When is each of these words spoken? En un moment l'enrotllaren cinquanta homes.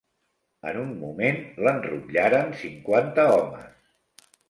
En 0.71 0.79
un 0.83 0.95
moment 1.01 1.37
l'enrotllaren 1.67 2.53
cinquanta 2.65 3.31
homes. 3.39 3.73